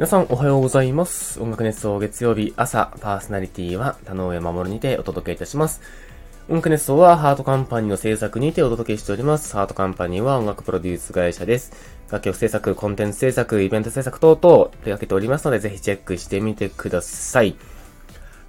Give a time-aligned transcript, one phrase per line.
[0.00, 1.42] 皆さんおはようございます。
[1.42, 5.82] 音楽熱奏月曜日朝、パーソナリティは田上守にてお届けいたします。
[6.48, 9.52] 音楽熱奏はハートカンパニーの制作にてお届けしております。
[9.54, 11.72] ハートカンパニーは音楽プロデュース会社です。
[12.10, 17.56] 楽曲制作、コンテンツ制作、イベント制作等々手掛けておりますので、ぜひチェックしてみてください。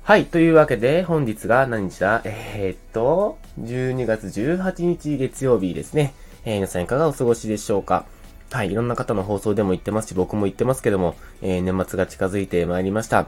[0.04, 0.28] はい。
[0.28, 2.22] というわけで、本日が何日だ？
[2.24, 6.14] えー、っと、12月18日月曜日ですね。
[6.46, 8.06] えー、皆さんいかがお過ごしでしょうか？
[8.52, 8.72] はい。
[8.72, 13.28] いろんな方の放送でも言ってますし、僕も言ってますけども、えー、年末が近づいてまいりました。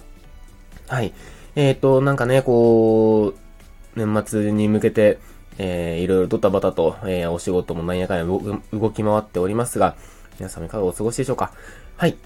[0.87, 1.13] はい。
[1.55, 3.39] えー、と、なんかね、こう、
[3.95, 5.19] 年末に向けて、
[5.57, 9.95] えー、いろいろドタバタと、えー、お仕事もなんやかんや動き回っておりますが、
[10.39, 11.53] 皆様いかがお過ごしでしょうか
[11.95, 12.17] はい。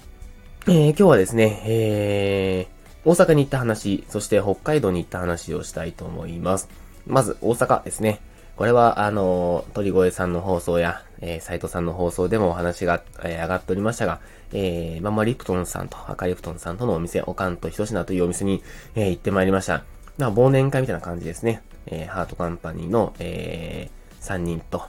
[0.67, 6.67] えー、今日はですね、えー、大阪に行った話、そして北海道に行った話をしたいと思います。
[7.05, 8.21] まず、大阪ですね。
[8.55, 14.19] これは、あの、鳥越さんの放送や、えー、斉藤さんの放送でもお話が、えー、上がっておりましたが、
[14.53, 18.63] えー、ママリプトンさんと、赤リプトンさんとのお店、おかんとひとしなというお店に、
[18.95, 19.83] えー、行ってまいりました。
[20.17, 21.61] まあ、忘年会みたいな感じですね。
[21.87, 24.83] えー、ハートカンパニーの、えー、3人と、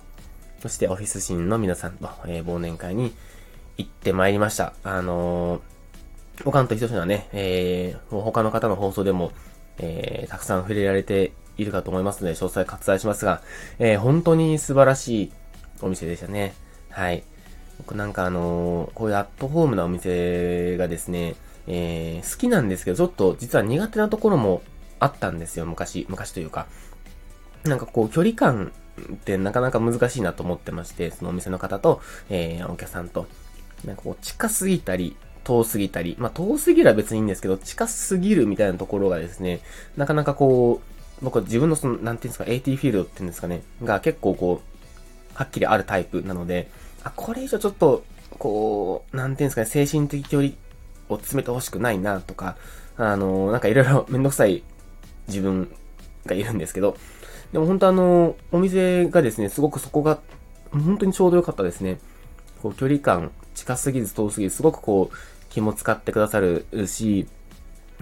[0.60, 3.14] そしてオフィスシーンの皆さんと、えー、忘年会に
[3.76, 4.74] 行ってまいりました。
[4.82, 5.60] あのー、
[6.44, 9.32] おかんとひとしなね、えー、もう他の方の放送でも、
[9.78, 13.42] えー、たくさん触れられているかと思いますので、詳細割愛しますが、
[13.78, 15.32] えー、本当に素晴らしい
[15.86, 16.54] お店でしたね。
[16.90, 17.22] はい。
[17.78, 24.62] 僕なんかあのー、こういうアットホームなお店がですね、えー、好きなんですけど、ちょっと実は苦手なところも
[25.00, 26.66] あったんですよ、昔、昔というか。
[27.64, 28.72] なんかこう、距離感
[29.12, 33.26] ってなかなか難しいなと思ってまして、そのお店の方と、えー、お客さんと、
[33.84, 39.60] なんかこう、近すぎたり、遠すぎたり、まあ、遠すぎるは別にいいんですけど、近すぎるみたいなところがですね、
[39.96, 44.77] なかなかこう、僕は自分のその、なんていうんですか、AT フィールドっていうんですかね、が結構こう、
[45.38, 46.68] はっきりあるタイプなので、
[47.04, 48.02] あ、これ以上ちょっと、
[48.40, 50.54] こう、なんていうんですかね、精神的距離
[51.08, 52.56] を詰めてほしくないなとか、
[52.96, 54.64] あの、なんかいろいろめんどくさい
[55.28, 55.72] 自分
[56.26, 56.96] がいるんですけど、
[57.52, 60.18] でも本当あの、お店がですね、すごくそこが、
[60.72, 62.00] 本当にちょうど良かったですね。
[62.60, 65.16] こう、距離感、近すぎず遠すぎず、すごくこう、
[65.50, 67.28] 気も使ってくださるし、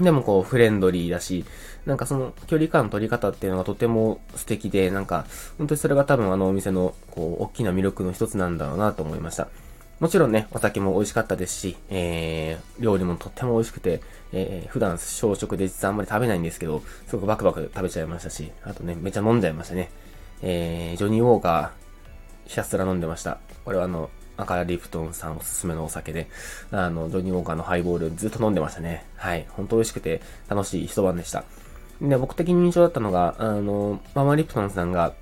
[0.00, 1.44] でもこう、フレンドリーだし、
[1.86, 5.24] なんかその距離感取り方っていうのがとても素敵で、なんか、
[5.56, 9.48] 本当にそれが多分あのお店の、こう、大きな魅力の一つなんだろうなと思いました。
[9.98, 14.02] もちろんね、お酒も美味しかったですし、えー、料理もとっても美味しくて、
[14.32, 19.90] えー、普段小食で実はあんまり食べないんですけど、すごくバクバク食べちゃいましたし、あとね、めちゃ飲んじゃいましたね。
[20.42, 23.38] えー、ジョニー・ウォーカー、ひたすら飲んでました。
[23.64, 26.28] これはあの、赤リプトンさんおすすめのお酒で、
[26.70, 29.04] あの、ジョニー・ウォーカーのハイボールずっと飲んでましたね。
[29.16, 29.46] はい。
[29.50, 31.44] 本当美味しくて楽しい一晩でした。
[32.00, 35.14] で、僕的に印象だったのが、あの、ママリプトンさんが、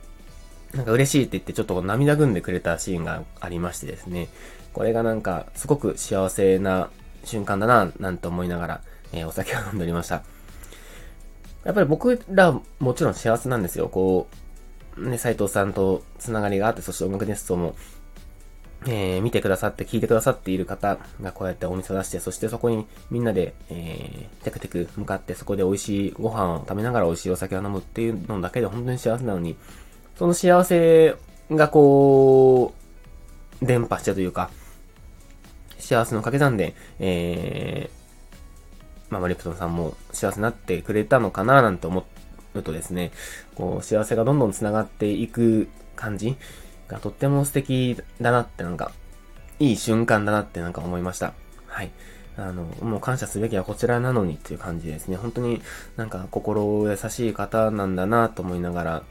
[0.75, 4.29] なんか嬉しいって言ってちょっと涙ぐんでくれたシーンがありましてですね。
[4.73, 6.91] これがなんか、すごく幸せな
[7.25, 8.81] 瞬間だな、なんて思いながら、
[9.13, 10.23] えー、お酒を飲んでおりました。
[11.65, 13.89] やっぱり僕らもちろん幸せなんですよ。
[13.89, 14.29] こ
[14.99, 17.75] う、ね、斉藤さんとつながりがあって、そして音楽ネストも、
[18.87, 29.57] えー、見てくださって聞いてくださっている方がこうやってお店を出して、そしてそこにみんなで、えー、テクテク向かってそこで美味しいご飯を食べながら美味しいお酒を飲むっていうのだけで本当に幸せなのに、
[30.19, 31.17] その幸せ
[31.51, 32.75] がこ
[33.63, 34.51] う、伝播してというか、
[35.79, 42.07] 幸せの掛け算で、えー、まあ、マリプトンさんも幸せになってくれたのかななんて思
[42.55, 43.13] うとですね、
[43.55, 46.37] こう、幸せがどんどん繋がっていく感じ
[46.89, 48.93] がとっても素敵だなってなんか、
[49.59, 51.33] いい瞬間だなってなんか思いました。
[51.67, 51.91] はい。
[52.37, 55.17] あの、もう感謝すべきはこちらなのにっていう感じですね。
[55.17, 55.63] 本当に
[55.97, 59.03] なんか心優しい方なんだなと思いながら、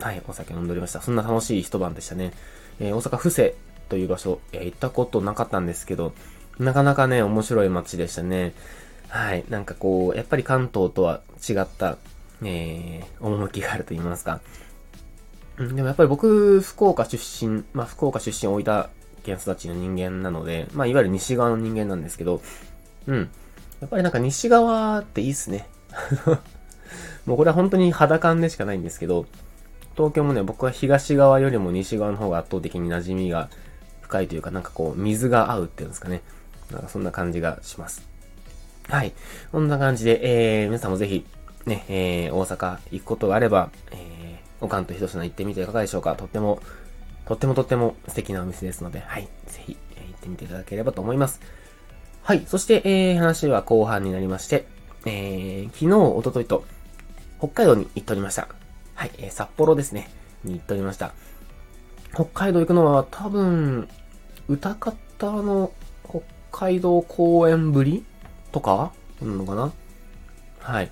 [0.00, 1.00] はい、お酒飲んでおりました。
[1.00, 2.32] そんな楽しい一晩でしたね。
[2.80, 3.56] えー、大阪府政
[3.88, 6.12] という場所、えー、行ったことなかったんですけど、
[6.58, 8.54] なかなかね、面白い街でしたね。
[9.08, 9.44] はい。
[9.48, 11.98] なんかこう、やっぱり関東とは違った、
[12.42, 14.40] えー、趣があると言いますか。
[15.58, 18.88] でもやっぱり僕、福岡出身、まあ、福岡出身大分
[19.22, 22.42] 県育ちの人間なので、まあ、いわゆる西側の人間なんですけど、
[23.06, 23.30] うん。
[23.80, 25.68] やっぱりなんか西側っていいっすね。
[27.26, 29.26] もうこれは本当に肌感でしかないんですけど、
[29.96, 33.48] 東京もね、僕は東側よりも西側の方が圧倒的に馴染みが
[34.02, 36.22] 深いというか、なんかこう、水が合うっていうんですかね。
[36.70, 38.02] なんかそんな感じがします。
[38.88, 39.12] はい。
[39.52, 41.24] こんな感じで、えー、皆さんもぜひ、
[41.64, 44.13] ね、えー、大阪行くことがあれば、えー、
[44.64, 46.14] おかんとひとしな行ってみていかがでしょうか。
[46.16, 46.60] とっても、
[47.26, 49.28] とってもとっても素敵なお店ですので、はい。
[49.46, 51.40] ぜひ、えー、行ってみていただければと思います。
[52.22, 52.44] はい。
[52.46, 54.66] そして、えー、話は後半になりまして、
[55.06, 56.64] えー、昨日、おとといと、
[57.38, 58.48] 北海道に行っておりました。
[58.94, 60.10] はい、えー、札幌ですね、
[60.44, 61.12] に行っておりました。
[62.14, 63.88] 北海道行くのは多分、
[64.48, 65.72] 歌方の
[66.08, 66.20] 北
[66.52, 68.04] 海道公園ぶり
[68.52, 69.72] とかなのかな
[70.60, 70.90] はい。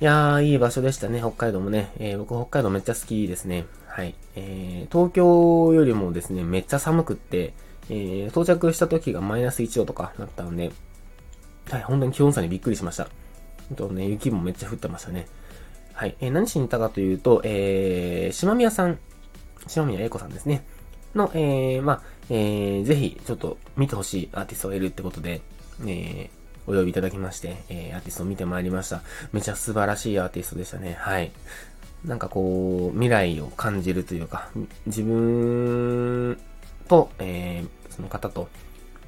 [0.00, 1.90] いやー、いい場所でしたね、北海道もね。
[1.98, 3.66] えー、僕北海道めっちゃ好きですね。
[3.88, 4.14] はい。
[4.36, 7.52] えー、東京よりもですね、めっちゃ寒くって、
[7.90, 10.70] えー、到着した時がマイナス1度とかなったので、
[11.68, 13.08] はい、本当に気温差にびっくりしました。
[13.74, 15.26] とね、雪もめっちゃ降ってましたね。
[15.94, 16.14] はい。
[16.20, 19.00] えー、何しに行ったかというと、えー、島宮さん、
[19.66, 20.64] 島宮英子さんですね。
[21.16, 25.40] の、えー、まあ、えー、ぜひ、ちょっと見てほしいアーティストがいるってことで、
[25.84, 26.30] え、
[26.68, 29.02] お呼びいただきまして、えー、アーティストを見てまいりました。
[29.32, 30.96] めちゃ素晴らしいアーティストでしたね。
[31.00, 31.32] はい。
[32.04, 34.50] なんかこう、未来を感じるというか、
[34.86, 36.38] 自分
[36.86, 38.48] と、えー、その方と、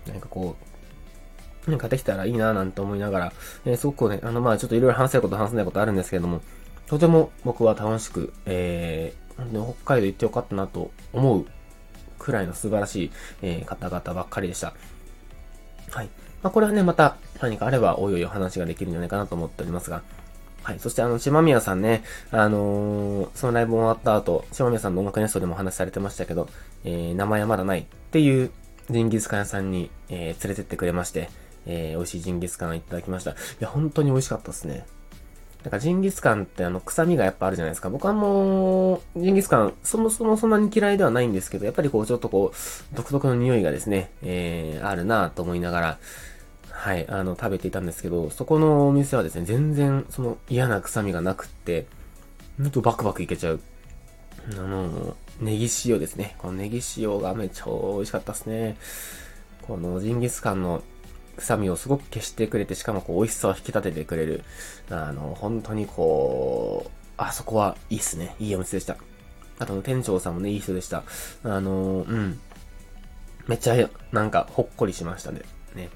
[0.07, 0.57] 何かこ
[1.67, 3.33] う、なんかできたらいいなぁなんて思いながら、
[3.67, 6.41] えー、すごくね、あのまあちょっといろいろ話せること話せないことあるんですけれども、
[6.87, 11.47] とても僕は楽しく、えー、北海道行ってよかったなと思う
[12.19, 13.11] くらいの素晴らしい、
[13.43, 14.75] えー、方々ばっかりでした。
[15.91, 16.09] はい。
[16.43, 20.03] まあ、これはね、また何かあればおいおいお話ができるんじゃないかなと思っておりますが。
[20.63, 20.79] はい。
[20.79, 26.49] そしてあの、島宮さんね、あのー、そのライブ終わった後、島宮さんの音楽ネストでもお話しされてましたけど、
[26.85, 28.51] えー、名前はまだないっていう
[28.91, 31.31] ジンギスカン屋さんに、えー、連れてってくれまして、
[31.67, 33.31] えー、美味しいジンギスカンいただきました。
[33.31, 34.87] いや、本当に美味しかったですね。
[35.63, 37.91] なんかジンギスカンってあの臭みがやっぱあるじゃないですか。
[37.91, 45.99] 僕はもう、ジンギスカンそもそもそんなに嫌いではないんですけど、やっぱりこうちょっとこう、独特の匂いがですね、えー、あるなと思いながら、
[46.81, 51.85] はい、あの、食べていたんですけど、そこのお店はですね、全然その嫌な臭みがなくって、
[52.57, 53.61] ほんとバクバクいけちゃう。
[54.55, 56.37] あの、ネギ塩ですね。
[56.39, 58.79] このネギ塩がめっちゃ美味しかったですね。
[59.61, 60.83] このジンギスカンの
[61.37, 64.43] 臭みをすごく消してくれて、しかもこう美味しさを引き立ててくれる。
[64.89, 68.35] あの、本当にこう、あそこはいいっすね。
[68.41, 68.97] いいお店でした。
[69.59, 71.03] あと店長さんもね、いい人でした。
[71.45, 72.41] あの、うん。
[73.47, 75.43] めっちゃ、なんか、ほっこりしましたね。
[75.75, 75.91] ね。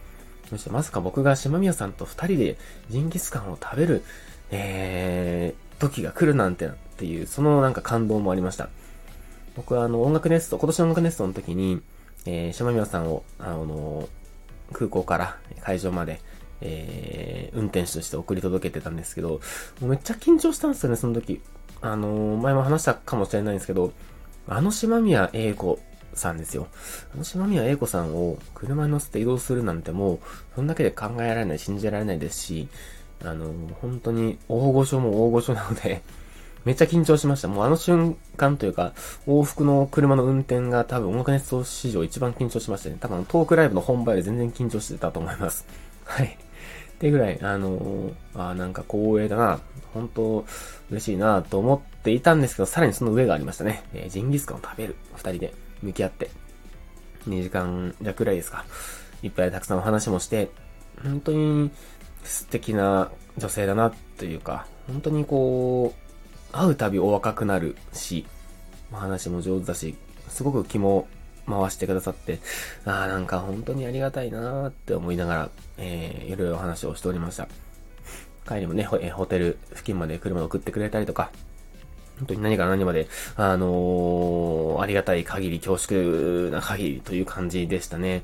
[0.56, 2.56] そしてまさか僕が島宮さんと二人で
[2.88, 4.02] ジンギスカンを食べる、
[4.50, 8.68] えー、時が来るなんてっていう、そのなんか感動もありました。
[9.56, 11.80] 僕はあの、音楽ネスト、今年の音楽ネストの時に、
[12.26, 14.08] えー、島宮さんを、あの
[14.72, 16.20] 空港から会場まで、
[16.60, 19.40] えー、運転手として送り届けてたんですけど、も
[19.82, 21.40] うめっちゃ緊張したんですよね、その時。
[21.80, 23.92] あの、前も話したかもしれないんですけど、
[24.46, 25.80] あの島宮英子
[26.16, 26.68] さんですよ。
[27.14, 30.18] あの島宮英子さんを車に乗せて移動するなんてもう、
[30.54, 32.68] そんだけで考えられない、信じられないですし、
[33.22, 36.02] あの、本当に大御所も大御所なので
[36.64, 37.48] めっちゃ緊張しました。
[37.48, 38.92] もうあの瞬間というか、
[39.26, 42.96] 往復の車の運転が多分音楽ネット史上一番緊張しましたね。
[43.00, 45.66] 多分トークライブの本番より全然緊張してたと思います。
[46.04, 46.26] はい。
[46.26, 49.60] ってぐらい、あのー、あなんか光栄だな、
[49.92, 50.46] 本当
[50.90, 53.82] 嬉しいなと思っていたんですけど、さらにその上がありましたね。
[53.92, 54.96] えー、ジンギスカンを食べる。
[55.14, 55.54] 二人で
[55.84, 56.30] 向き合って。
[57.28, 58.64] 2時間弱くらいですか。
[59.22, 60.50] いっぱいたくさんお話もして、
[61.02, 61.70] 本当に
[62.24, 68.26] 素敵な女性だなというか、本当にこう、会うたびお若くなるし、
[68.92, 69.96] 話も上手だし、
[70.28, 71.08] すごく気も
[71.46, 72.38] 回してくださって、
[72.84, 77.48] ああ、なんか本当にありがたいなーって思いながら、えー、いろいろお話をしておりました。
[78.46, 81.30] 帰りもね、ホテル付近まで車で送ってくれたりとか、
[82.18, 88.22] 本当に何から何まで、あのー、ありがたい限り、恐縮な限りという感じでしたね。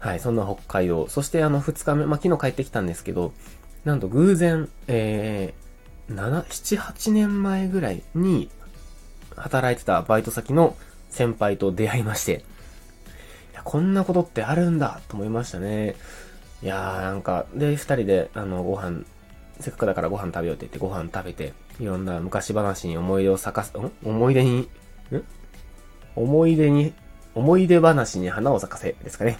[0.00, 1.08] はい、そんな北海道。
[1.08, 3.32] そしてあの、二日目、まあ、昨日帰ってきたんですけど、
[3.84, 5.54] なんと偶然、え
[6.10, 8.50] 7、7、8年前ぐらいに
[9.36, 10.76] 働いてたバイト先の
[11.10, 12.44] 先輩と出会いまして、
[13.52, 15.94] いや、こんなことってあるんだと思いましたね。
[16.62, 19.04] いやーなんか、で、二人で、あの、ご飯、
[19.60, 23.92] せっかくだからご飯食べようって言ってご飯食べて、いろんな昔話に思い出を咲かす、ん？
[24.04, 24.68] 思い出に、ん？
[26.16, 26.92] 思い出に、
[27.34, 29.38] 思い出話に花を咲かせですかね。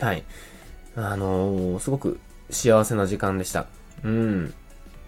[0.00, 0.24] はい。
[0.94, 2.18] あのー、すごく
[2.50, 3.66] 幸せな時間でした。
[4.02, 4.54] うん。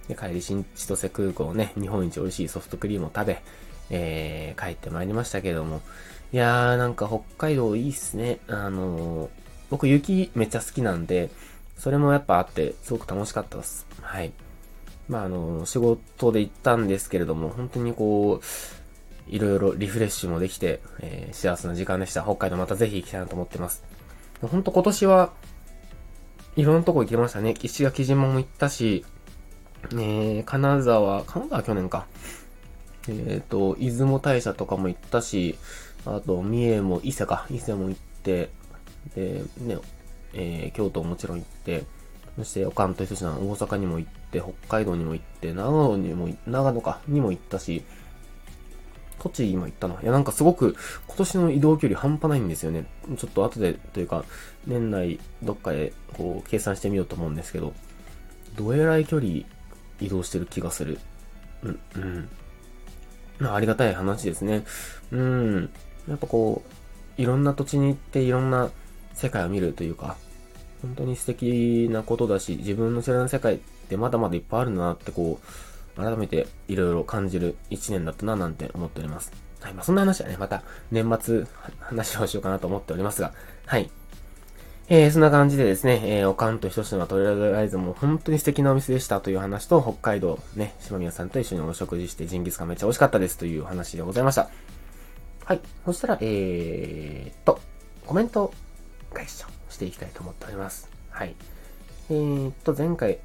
[0.08, 3.42] で、帰り新千歳空港ね、日本一美味しいソフトクリームを食べ、
[3.90, 5.82] えー、帰ってまいりましたけども、
[6.32, 8.38] いやー、なんか北海道いいっすね。
[8.48, 9.28] あのー、
[9.70, 11.30] 僕雪めっちゃ好きなんで、
[11.78, 13.86] それもやっぱあって、すごく楽しかったです。
[14.02, 14.32] はい。
[15.08, 18.44] まあ、あの、仕事で行ったんですけれども、本当にこう、
[19.30, 22.22] いろいろリフレッシュもできて、えー、幸せな時間でした。
[22.22, 23.84] 北海道またぜひ行きたいなと思ってます。
[24.42, 25.32] 本当今年は、
[26.56, 27.54] いろんなとこ行きましたね。
[27.62, 29.04] 石垣島も行ったし、
[29.92, 32.06] えー、金沢、金沢去年か。
[33.08, 35.56] えっ、ー、と、出雲大社とかも行ったし、
[36.04, 38.50] あと、三重も、伊勢か、伊勢も行って、
[39.14, 39.78] で、ね、
[40.38, 41.84] えー、京都ももちろん行って、
[42.38, 47.84] そして、関東一つ大阪にも行って、北海道にも行って、長野にも、長野か、にも行ったし、
[49.18, 50.00] 栃木今行ったの。
[50.00, 50.76] いや、なんかすごく
[51.08, 52.86] 今年の移動距離半端ないんですよね。
[53.16, 54.24] ちょっと後で、というか、
[54.66, 57.74] 年内どっかでこう計算してみようと思うんですけど、
[58.56, 59.42] どえらい距離
[60.00, 60.98] 移動してる気がする。
[61.62, 62.28] うん、うん。
[63.40, 64.64] まあ、ありがたい話ですね。
[65.10, 65.70] うん。
[66.08, 66.62] やっぱこ
[67.18, 68.70] う、いろんな土地に行っていろんな
[69.14, 70.16] 世界を見るというか、
[70.82, 73.58] 本当に素敵なことだし、自分の知らない世界っ
[73.88, 75.40] てまだまだいっぱいあるなってこ
[75.96, 79.32] う、改めていろいろ感じる一年だったななんて思っております。
[79.60, 79.74] はい。
[79.74, 81.44] まあ、そんな話はね、また年末
[81.80, 83.32] 話をしようかなと思っておりますが、
[83.66, 83.90] はい。
[84.90, 94.48] えー、そんな感じでですね、えー、おかんとひとしのとりあえずも本当に素敵なお店でしたという話と、北海道ね、島宮さんと一緒にお食事してジンギスカンめっちゃ美味しかったですという話でございました。
[95.44, 95.60] はい。
[95.84, 97.60] そしたら、えーっと、
[98.06, 98.52] コメント
[99.12, 99.32] 返し
[99.78, 100.90] していきたいと思っております。
[101.10, 101.36] はい。
[102.10, 103.18] えーと、前回、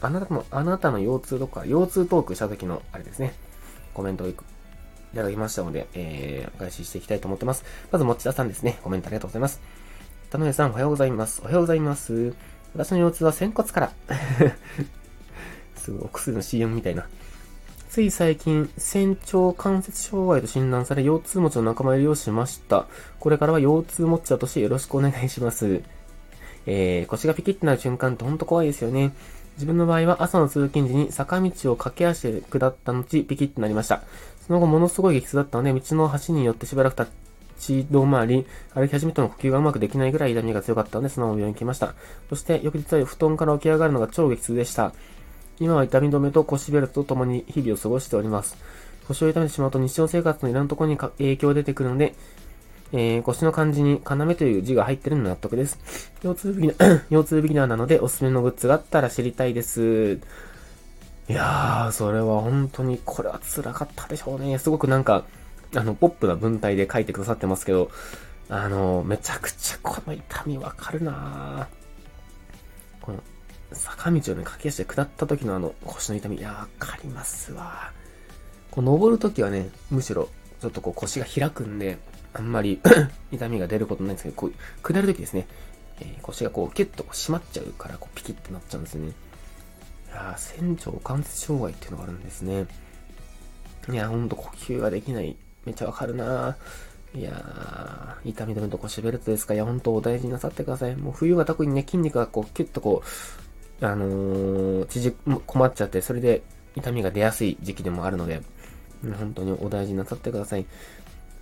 [0.00, 3.34] あなたの、あなたの腰痛とか、腰痛トークした時の、あれですね、
[3.92, 4.34] コメントをい
[5.14, 7.64] ただきましたので、えー、お返ししていきたいと思ってます。
[7.90, 8.78] まず、持田さんですね。
[8.84, 9.60] コメントありがとうございます。
[10.30, 11.40] 田上さん、おはようございます。
[11.42, 12.34] おはようございます。
[12.74, 13.92] 私の腰痛は仙骨から。
[15.74, 17.08] すごい、お薬の CM みたいな。
[17.90, 22.86] つい最近、仙腸関節障害と診断され、腰痛持ちの仲間入りをしました。
[23.18, 25.82] これからは腰痛持ちだとしてよろしくお願いします。
[26.66, 29.10] えー、腰がピキッとなる瞬間ってほんと怖いですよね。
[29.54, 34.04] 自分の場合は朝の通勤時に坂道を駆け足で下った後、ピキッとなりました。
[34.46, 37.10] その後ものすごい激痛だったので、道の端によってしばらく立
[37.58, 41.94] ち止まり、歩き始めても呼吸がうまくできないぐらい痛みが強かったので、そのまま病院に来ました。
[42.28, 44.92] そして、翌日は布団から起き上がるのが超激痛でした。
[45.60, 48.56] 今は痛み止めと腰ベルトと共に日々を過ごしております。
[49.06, 52.14] 腰を痛めてしまうと日常生活のいろんなところに影響出てくるので、
[52.92, 56.12] えー、腰の漢字に要という字が入ってるの納得です。
[56.22, 60.18] 腰痛ビギナー、 腰痛ビギナーなのでおすすめのグッズがあったら知りたいです。
[61.28, 64.58] いやー、それは本当に、これは辛かったでしょうね。
[64.58, 65.24] すごくなんか、
[65.76, 67.90] あの、ポップな文体で書いてくださってますけど、
[68.48, 71.68] あの、めちゃくちゃこの痛みわかるな
[73.00, 73.22] この、
[73.72, 77.92] 坂道をね、駆け足で下った時のあの、腰の痛み、いや、わかりますわ。
[78.70, 80.28] こう、登る時はね、むしろ、
[80.60, 81.98] ちょっとこう腰が開くんで、
[82.32, 82.80] あんまり
[83.32, 85.46] 痛みが出ることないんですけど、こう、下る時ですね、
[86.00, 89.12] えー、腰がこう、キュッとこう締まっちゃうから、こう、ピキッとなっちゃうんですよね。
[90.08, 92.66] いやー、仙腸関節障害っていうのがあるんですね。
[93.88, 95.36] いや、ほんと呼吸ができない。
[95.64, 96.56] めっちゃわかるな
[97.14, 100.94] いやー、痛み止めと腰ベルトですかいや、ほんとお大事になさってください。
[100.96, 103.49] もう冬は特にね、筋肉がこう、キュッとこう、
[103.82, 106.42] あのー、縮、困っちゃって、それで
[106.76, 108.42] 痛みが出やすい時期でもあるので、
[109.18, 110.60] 本当にお大事になさってください。
[110.60, 110.64] い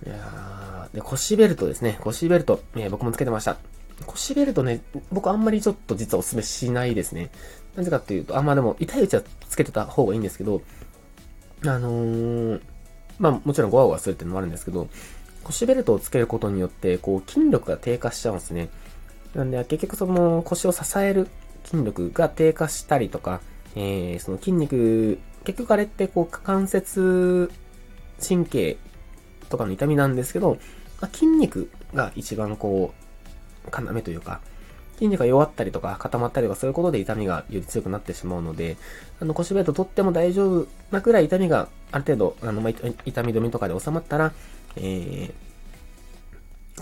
[0.09, 1.97] やー、で、腰ベルトですね。
[2.01, 3.57] 腰ベルト、えー、僕もつけてました。
[4.05, 4.81] 腰ベルトね、
[5.11, 7.31] 僕あんまりちょっと実はお勧めしないですね。
[7.75, 10.61] なぜかっていうと、あ、まあでも、痛いうちはつけてた方がいいんですけど、
[11.65, 12.61] あのー、
[13.19, 14.87] まあもちろんゴワゴワするっていうのもあるんですけど、
[15.43, 18.69] 腰ベルトをつけることによって、こう筋力が低下しちゃうんですね。
[19.35, 21.27] なんで結局その腰を支える
[21.63, 23.41] 筋力が低下したりとか、
[23.75, 27.51] えー、その筋肉、結局あれってこう関節
[28.25, 28.77] 神経
[29.49, 30.57] とかの痛みなんですけど、
[31.01, 32.99] ま、筋肉が一番こう、
[33.71, 34.41] 要というか、
[34.95, 38.75] 筋肉が弱ったりとか固まったりとかそういうことで痛みがより強くなってしまうので、
[39.21, 42.73] あの腰ベルト取っても大丈夫なくらい痛みがある程度、あの、まあ、
[43.05, 44.33] 痛み止めとかで収まったら、
[44.75, 44.81] え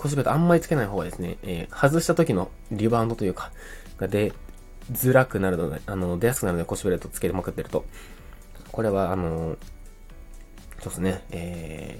[0.00, 3.52] 腰ベルトあんまりつけない方がですね、えー、外した時のリバウンドというか、
[3.98, 4.32] が出
[4.92, 7.84] づらくなるので、あの、出やすくなるので腰ベルトつけまくってると。
[8.72, 9.56] これは、あの、
[10.80, 11.98] そうですね、え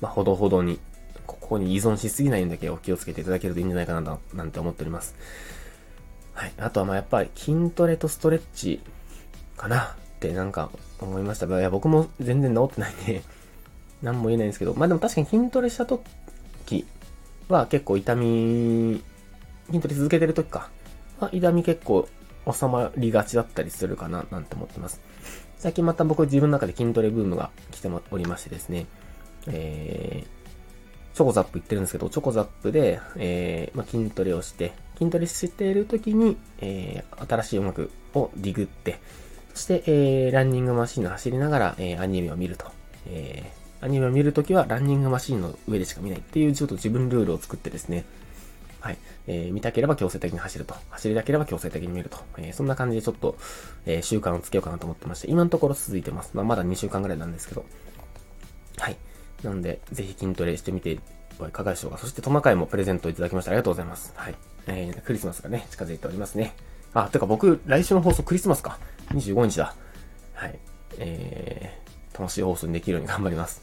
[0.00, 0.80] ー、まあ、ほどほどに
[1.26, 5.14] ここに依存しすぎないようにだけお気をつけていただけるといいんじゃないかな、なんて思っております。
[6.34, 6.52] はい。
[6.58, 8.80] あとはまやっぱり筋トレとストレッチ
[9.56, 9.84] かなっ
[10.18, 13.22] てなんか思いました、いや僕も全然治ってないんで
[14.02, 16.86] 何も言えないんですけど、まあでも確かに筋トレした時
[17.48, 19.02] は結構痛み、
[19.66, 20.70] 筋トレ続けてる時か、
[21.24, 22.08] は痛み結構
[22.50, 25.00] 収まりがちだったりするかななんて思ってます。
[25.58, 28.86] 最近また僕自分の中で筋トレブームが来ておりましてですね、
[29.46, 38.98] えー、チョコザップ行ってるんですけど、チョコザップで、えー、まあ、筋トレをして、筋トレしている時に、えー、新しい音楽をディグって、
[39.54, 42.66] そして、えー、ランニングマシンを走りながら、えー、アニメを見ると。
[43.06, 48.04] えー、アニメを見るときはランニングマシンの上でしか見ないっていうちょっと自分ルールを作ってですね、
[48.82, 48.98] はい。
[49.28, 50.74] えー、見たければ強制的に走ると。
[50.90, 52.18] 走りたければ強制的に見ると。
[52.36, 53.36] えー、そんな感じでちょっと、
[53.86, 56.32] えー、習慣をつけようかなと思ってまして、今のところ続いてます。
[56.34, 57.64] まあ、まだ2週間ぐらいなんですけど。
[58.78, 58.96] はい。
[59.44, 60.98] なので、ぜひ筋トレしてみて
[61.38, 61.98] はいかがでしょうか。
[61.98, 64.12] そしてトマカイもプレゼントいただきましてありがとうございます。
[64.16, 64.34] はい。
[64.66, 66.54] えー、クリスマスがね、近づいておりますね。
[66.92, 68.78] あ、てか僕、来週の放送クリスマスか。
[69.10, 69.76] 25日だ。
[70.34, 70.58] はい。
[70.98, 73.62] えー、楽しい放送にできるように頑張ります。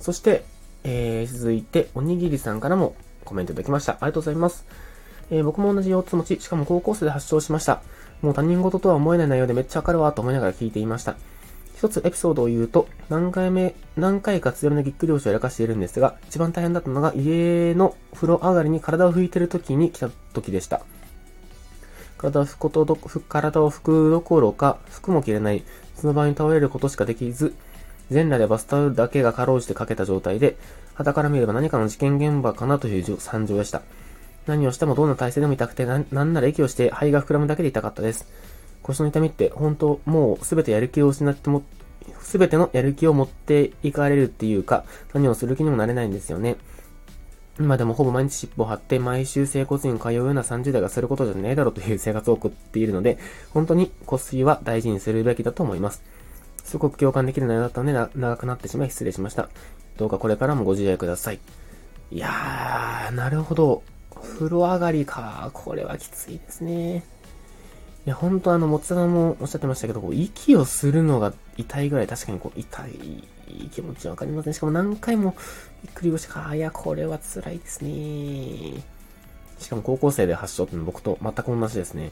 [0.00, 0.44] そして、
[0.84, 2.94] えー、続いて、おにぎりさんからも
[3.28, 3.92] コメントいただきました。
[3.92, 4.64] ありがとうございます。
[5.30, 7.82] えー、僕も同じ腰痛持ち、しかも高校生で発症しました。
[8.22, 11.16] もう他人事とは思えない内容でめっちゃわかるわと思いながら聞いていました。
[11.76, 20.80] 一つエピソードを言うと、何回目、何回か強めのぎっくり腰をやらかしているんですが、一番大変だったのが家の風呂上がりに体を拭いてる時に来た時でした。
[22.16, 25.62] 体を拭くことど、体を拭くどころか、服も着れない、
[25.94, 27.54] その場に倒れることしかできず、
[28.10, 30.56] 全裸でバスタオルだけがかろうじてかけた状態で、
[30.94, 33.82] 肌から見れば何かの事件現場かなという惨状でした。
[34.46, 38.26] 何をしてもどんな体勢でも痛くてな、なんなら息をして肺が膨らむだけで痛かったです。
[38.82, 41.62] 腰の痛みって本当もうすべてやる気を失っても、
[42.20, 46.56] すべてのやる気を持っていかれるっていうか、何をする気にもなれないんですよね。
[47.60, 53.18] 今でもほぼ毎日尻尾を張って毎週整骨院通うような30代がすることじゃねえだろうという生活を送っているので、
[53.52, 56.02] 本当に骨髄は大事にするべきだと思います。
[56.68, 59.48] すごく共感できる内容だったので長くなってしまい失礼しました。
[59.96, 61.38] どうかこれからもご自愛ください。
[62.10, 63.82] いやー、なるほど。
[64.10, 65.50] 風呂上がりか。
[65.54, 67.04] これはきついですね。
[68.04, 73.24] いや、ほんとあの、もつさんもおっしゃってましたけど、こう息をするのが痛いぐらい確かにこう、痛い
[73.72, 74.52] 気持ちわかりません。
[74.52, 75.34] しかも何回も
[75.82, 76.54] びっくり腰か。
[76.54, 78.84] いや、これは辛いですね。
[79.58, 82.10] しかも高校生で発症っての僕と全く同じですね。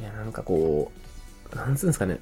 [0.00, 0.90] いや、なんかこ
[1.52, 2.18] う、なんつうんですかね。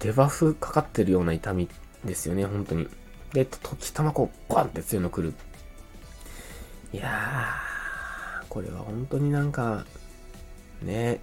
[0.00, 1.68] デバフかかってるような痛み
[2.04, 2.88] ですよね、本当に。
[3.32, 5.34] で、時たまこう、バンって強いの来る。
[6.92, 9.84] いやー、これは本当になんか、
[10.82, 11.20] ね、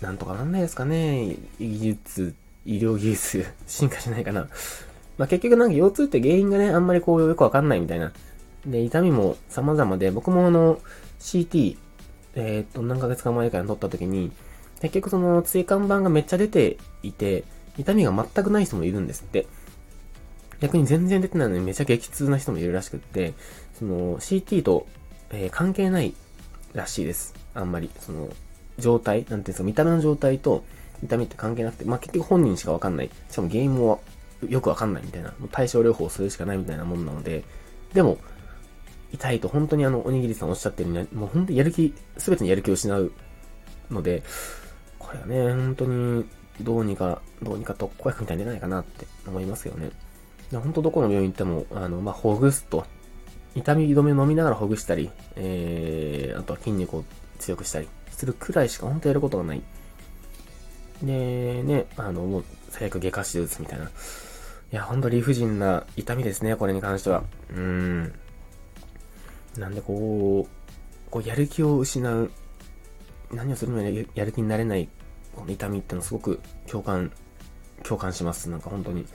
[0.00, 1.36] なんとかなんないですかね。
[1.58, 2.34] 技術、
[2.64, 4.48] 医療技術、進化しないかな。
[5.18, 8.12] まあ、結局なんか腰痛って原因がね、あんまりこうよくわかんないみたいな。
[8.66, 10.80] で、痛みも様々で、僕もあの、
[11.20, 11.76] CT、
[12.34, 14.30] えっ、と、何ヶ月か前から撮った時に、
[14.80, 17.44] 結局その椎間板がめっちゃ出ていて、
[17.78, 19.46] 痛みが全くない人もいるんですって。
[20.60, 23.34] 逆に全然出てないのにめちゃ激痛な人もいるらしくって、
[23.78, 24.86] その CT と、
[25.30, 26.14] えー、関係ない
[26.72, 27.34] らしいです。
[27.54, 27.90] あんまり。
[28.00, 28.28] その、
[28.78, 30.64] 状態、なんていうんですか、見た目の状態と
[31.02, 33.10] 痛みって関係なくて、まあ、結局本人しかわかんない。
[33.30, 34.00] しかも原因も
[34.48, 35.30] よくわかんないみたいな。
[35.38, 37.44] もう対症療法をするしかないみたいなもんなので、
[37.92, 38.18] でも、
[39.12, 43.12] 痛いと本当にあの、おにぎりさんおっしゃってるように、もう本当にやる気、すべてにやる気を失う
[43.90, 44.22] ので、
[44.98, 46.24] これはね、本当に
[46.60, 49.90] どうにか、どうにか特効薬みたいに出ないかなって思いますよね。
[50.52, 52.86] 本当どこの病院行っても、あの、まあ、ほぐすと、
[53.54, 57.04] 痛み止め飲みながらほぐしたり、えー、あとは筋肉を
[57.38, 59.62] 強くしたりするくらいしか本当やることがない。
[61.02, 63.86] で、ね、あの、もう最悪外科手術みたいな。
[63.86, 63.88] い
[64.70, 67.24] や、ほんと理不尽な痛みですね、これに関しては。
[67.50, 68.14] うーん。
[69.58, 72.30] なんでこう、こうやる気を失う、
[73.32, 74.88] 何をするのにやる気になれない
[75.48, 77.12] 痛みってのすごく共感、
[77.82, 78.48] 共感します。
[78.50, 79.06] なんか本当に。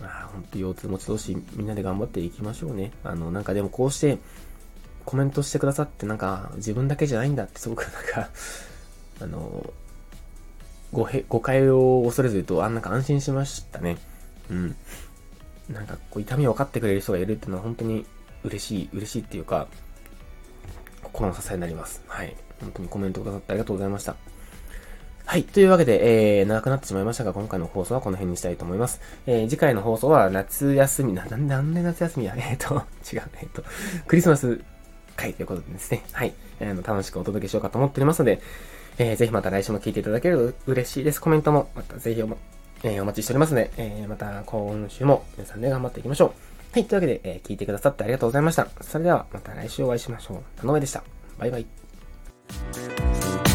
[0.00, 2.92] まあ、本当腰痛持ち同士みんなで頑張っていきましょうね。
[3.04, 4.18] あの、なんかでもこうして
[5.04, 7.92] コメントしてくださってなんか自分だけじゃないんだってすごくなん
[8.26, 8.30] か
[9.20, 9.72] あの、
[10.92, 13.98] 誤誤解を恐れず言うと、あ、なんか安心しましたね。
[14.50, 14.76] うん。
[15.68, 18.06] なんかこう痛みを分かってくれる人がいるっていうのは本当に
[18.42, 19.68] 嬉しい、嬉しいっていうか、
[21.02, 22.02] 心の支えになります。
[22.08, 22.34] はい。
[22.60, 24.16] 本当にコメントくださってありがとうございました。
[25.30, 25.44] はい。
[25.44, 29.00] というわけで、えー、長くなってしまいましたが、今回の放送はこの辺にしたいと思います。
[29.28, 32.34] えー、次回の放送は夏休み、な、なんで、なんで夏休みや？
[32.36, 32.74] えっ、ー、と、
[33.14, 33.62] 違う、えっ、ー、と、
[34.08, 34.60] クリスマス
[35.14, 36.34] 会ということでですね、はい。
[36.58, 38.40] えー、楽しくお届けしようかと思っておりますので、
[38.98, 41.20] えー、ぜひまた来週も聞いていただけると嬉しいです。
[41.20, 42.36] コメントも、またぜひお,、
[42.82, 46.30] えー、お待ちしておりますので、えー、また今週も皆さんで頑張っていきましょう。
[46.72, 46.84] はい。
[46.86, 48.66] というわけで、えー、聞いてくださってありがとうございました。
[48.80, 50.60] それではまた来週お会いしましょう。
[50.60, 51.04] 田上でした。
[51.38, 53.49] バイバイ。